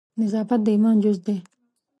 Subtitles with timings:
[0.19, 1.35] نظافت د ایمان جز ده